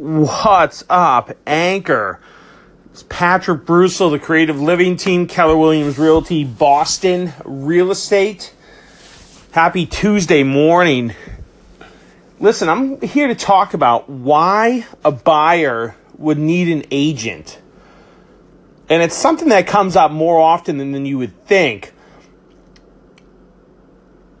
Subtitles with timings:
[0.00, 2.20] What's up, Anchor?
[2.90, 8.54] It's Patrick Brussel, the creative living team, Keller Williams Realty, Boston Real Estate.
[9.52, 11.12] Happy Tuesday morning.
[12.38, 17.60] Listen, I'm here to talk about why a buyer would need an agent.
[18.88, 21.92] And it's something that comes up more often than you would think.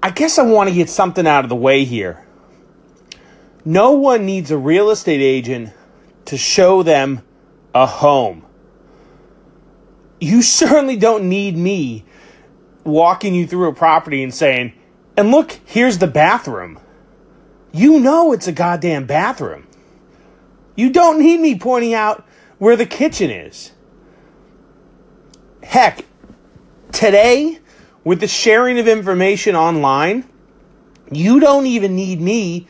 [0.02, 2.24] I guess I want to get something out of the way here.
[3.64, 5.70] No one needs a real estate agent
[6.26, 7.22] to show them
[7.74, 8.44] a home.
[10.20, 12.04] You certainly don't need me
[12.84, 14.72] walking you through a property and saying,
[15.16, 16.78] and look, here's the bathroom.
[17.72, 19.66] You know it's a goddamn bathroom.
[20.76, 22.26] You don't need me pointing out
[22.58, 23.72] where the kitchen is.
[25.62, 26.04] Heck,
[26.90, 27.58] today,
[28.02, 30.28] with the sharing of information online,
[31.12, 32.66] you don't even need me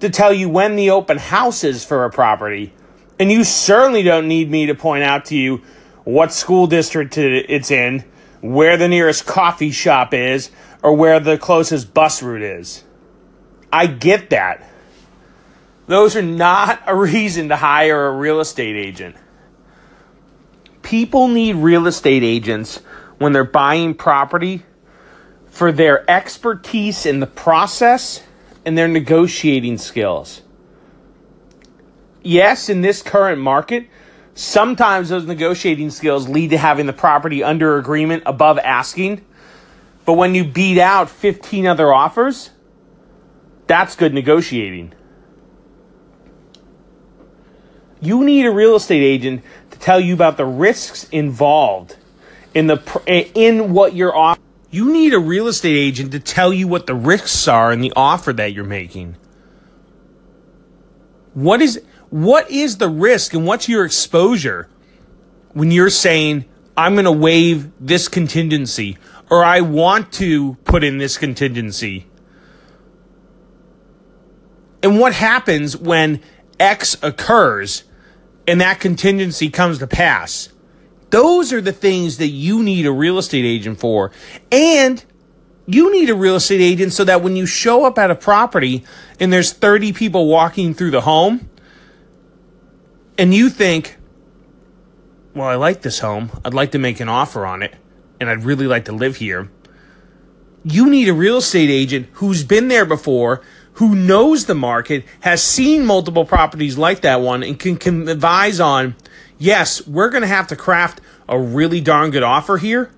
[0.00, 2.72] to tell you when the open house is for a property.
[3.18, 5.62] And you certainly don't need me to point out to you
[6.04, 8.04] what school district it's in,
[8.40, 10.50] where the nearest coffee shop is,
[10.82, 12.84] or where the closest bus route is.
[13.72, 14.70] I get that.
[15.86, 19.16] Those are not a reason to hire a real estate agent.
[20.82, 22.78] People need real estate agents
[23.18, 24.62] when they're buying property
[25.46, 28.22] for their expertise in the process
[28.64, 30.42] and their negotiating skills.
[32.22, 33.86] Yes, in this current market,
[34.34, 39.24] sometimes those negotiating skills lead to having the property under agreement above asking.
[40.04, 42.50] But when you beat out 15 other offers,
[43.66, 44.92] that's good negotiating.
[48.00, 51.96] You need a real estate agent to tell you about the risks involved
[52.54, 54.43] in the in what you're offering
[54.74, 57.92] you need a real estate agent to tell you what the risks are in the
[57.94, 59.16] offer that you're making.
[61.32, 61.80] What is
[62.10, 64.68] what is the risk and what's your exposure
[65.52, 68.98] when you're saying I'm going to waive this contingency
[69.30, 72.08] or I want to put in this contingency?
[74.82, 76.20] And what happens when
[76.58, 77.84] X occurs
[78.48, 80.48] and that contingency comes to pass?
[81.14, 84.10] Those are the things that you need a real estate agent for.
[84.50, 85.04] And
[85.64, 88.82] you need a real estate agent so that when you show up at a property
[89.20, 91.48] and there's 30 people walking through the home
[93.16, 93.96] and you think,
[95.36, 96.32] well, I like this home.
[96.44, 97.76] I'd like to make an offer on it
[98.18, 99.48] and I'd really like to live here.
[100.64, 103.40] You need a real estate agent who's been there before,
[103.74, 108.58] who knows the market, has seen multiple properties like that one, and can, can advise
[108.58, 108.96] on
[109.38, 112.90] yes, we're going to have to craft a really darn good offer here.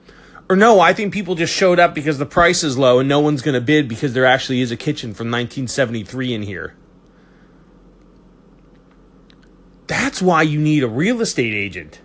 [0.49, 3.19] Or no, I think people just showed up because the price is low and no
[3.19, 6.75] one's going to bid because there actually is a kitchen from 1973 in here.
[9.87, 12.01] That's why you need a real estate agent.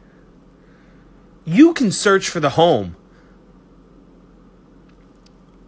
[1.46, 2.96] You can search for the home.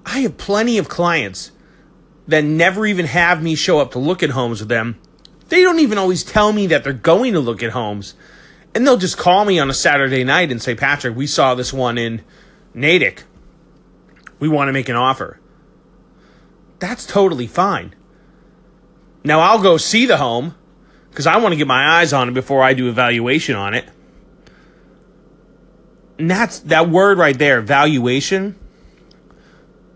[0.06, 1.51] I have plenty of clients
[2.28, 5.00] that never even have me show up to look at homes with them.
[5.50, 8.16] They don't even always tell me that they're going to look at homes.
[8.75, 11.72] And they'll just call me on a Saturday night and say, Patrick, we saw this
[11.72, 12.23] one in
[12.73, 13.23] Natick.
[14.39, 15.39] We want to make an offer.
[16.79, 17.94] That's totally fine.
[19.23, 20.56] Now I'll go see the home
[21.09, 23.88] because I want to get my eyes on it before I do evaluation on it.
[26.17, 28.59] And that's that word right there, valuation.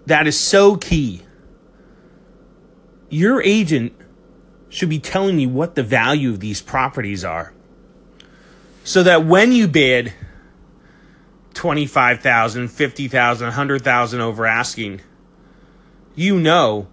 [0.05, 1.23] That is so key.
[3.09, 3.93] Your agent
[4.69, 7.53] should be telling you what the value of these properties are
[8.87, 10.13] so that when you bid
[11.55, 15.01] 25,000, 50,000, 100,000 over asking,
[16.15, 16.87] you know,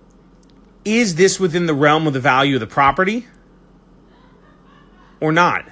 [0.84, 3.28] is this within the realm of the value of the property
[5.21, 5.69] or not?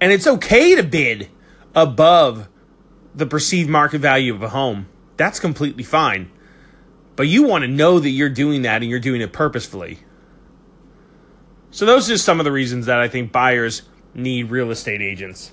[0.00, 1.30] And it's okay to bid
[1.74, 2.46] above
[3.12, 4.88] the perceived market value of a home.
[5.16, 6.30] That's completely fine.
[7.16, 9.98] But you want to know that you're doing that and you're doing it purposefully.
[11.72, 13.82] So, those are just some of the reasons that I think buyers
[14.16, 15.52] need real estate agents.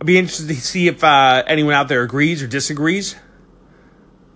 [0.00, 3.16] I'd be interested to see if uh, anyone out there agrees or disagrees.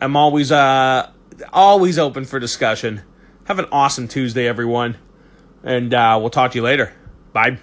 [0.00, 1.10] I'm always uh,
[1.52, 3.02] always open for discussion.
[3.44, 4.96] Have an awesome Tuesday, everyone,
[5.62, 6.94] and uh, we'll talk to you later.
[7.32, 7.58] Bye.